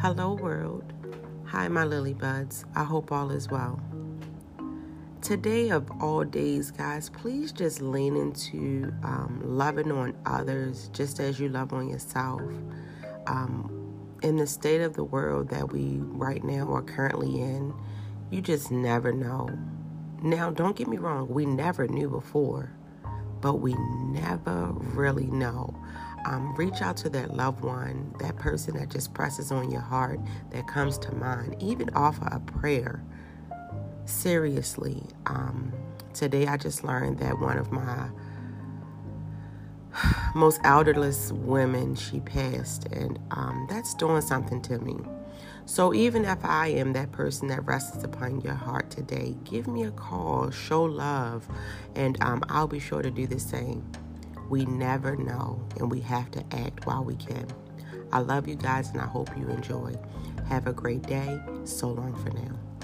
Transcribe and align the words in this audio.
Hello, 0.00 0.34
world. 0.34 0.92
Hi, 1.46 1.68
my 1.68 1.84
lily 1.84 2.12
buds. 2.12 2.66
I 2.74 2.84
hope 2.84 3.10
all 3.10 3.30
is 3.30 3.48
well. 3.48 3.80
Today, 5.22 5.70
of 5.70 5.90
all 6.02 6.22
days, 6.22 6.70
guys, 6.70 7.08
please 7.08 7.50
just 7.50 7.80
lean 7.80 8.14
into 8.14 8.92
um, 9.02 9.40
loving 9.42 9.90
on 9.90 10.14
others 10.26 10.90
just 10.92 11.18
as 11.18 11.40
you 11.40 11.48
love 11.48 11.72
on 11.72 11.88
yourself. 11.88 12.42
Um, 13.26 13.96
in 14.22 14.36
the 14.36 14.46
state 14.46 14.82
of 14.82 14.92
the 14.92 15.02
world 15.02 15.48
that 15.48 15.72
we 15.72 15.96
right 16.00 16.44
now 16.44 16.70
are 16.74 16.82
currently 16.82 17.40
in, 17.40 17.72
you 18.30 18.42
just 18.42 18.70
never 18.70 19.12
know. 19.12 19.48
Now, 20.22 20.50
don't 20.50 20.76
get 20.76 20.88
me 20.88 20.98
wrong, 20.98 21.26
we 21.26 21.46
never 21.46 21.88
knew 21.88 22.10
before, 22.10 22.70
but 23.40 23.54
we 23.54 23.74
never 23.74 24.72
really 24.94 25.26
know. 25.26 25.74
Um, 26.26 26.54
reach 26.56 26.82
out 26.82 26.96
to 26.98 27.08
that 27.10 27.34
loved 27.34 27.62
one, 27.62 28.14
that 28.18 28.36
person 28.36 28.76
that 28.76 28.90
just 28.90 29.14
presses 29.14 29.52
on 29.52 29.70
your 29.70 29.80
heart, 29.80 30.18
that 30.50 30.66
comes 30.66 30.98
to 30.98 31.14
mind. 31.14 31.56
Even 31.60 31.88
offer 31.90 32.26
a 32.26 32.40
prayer. 32.40 33.04
Seriously, 34.06 35.02
um, 35.26 35.72
today 36.14 36.46
I 36.46 36.56
just 36.56 36.82
learned 36.82 37.18
that 37.18 37.38
one 37.38 37.58
of 37.58 37.70
my 37.70 38.08
most 40.34 40.60
elderless 40.64 41.32
women 41.32 41.94
she 41.94 42.20
passed, 42.20 42.86
and 42.86 43.18
um, 43.30 43.66
that's 43.68 43.94
doing 43.94 44.20
something 44.20 44.60
to 44.62 44.78
me. 44.78 44.96
So 45.64 45.92
even 45.92 46.24
if 46.24 46.44
I 46.44 46.68
am 46.68 46.92
that 46.92 47.12
person 47.12 47.48
that 47.48 47.64
rests 47.66 48.04
upon 48.04 48.40
your 48.40 48.54
heart 48.54 48.90
today, 48.90 49.36
give 49.44 49.66
me 49.66 49.84
a 49.84 49.90
call, 49.90 50.50
show 50.50 50.84
love, 50.84 51.46
and 51.94 52.16
um, 52.22 52.42
I'll 52.48 52.68
be 52.68 52.78
sure 52.78 53.02
to 53.02 53.10
do 53.10 53.26
the 53.26 53.40
same. 53.40 53.84
We 54.48 54.64
never 54.64 55.16
know, 55.16 55.60
and 55.78 55.90
we 55.90 56.00
have 56.02 56.30
to 56.32 56.44
act 56.52 56.86
while 56.86 57.02
we 57.02 57.16
can. 57.16 57.48
I 58.12 58.20
love 58.20 58.46
you 58.46 58.54
guys, 58.54 58.90
and 58.90 59.00
I 59.00 59.06
hope 59.06 59.36
you 59.36 59.48
enjoy. 59.48 59.94
Have 60.48 60.68
a 60.68 60.72
great 60.72 61.02
day. 61.02 61.40
So 61.64 61.88
long 61.88 62.14
for 62.14 62.30
now. 62.30 62.75